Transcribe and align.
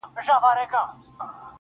گراني 0.15 0.25
دا 0.27 0.35
هيله 0.47 0.65
كوم 0.71 0.89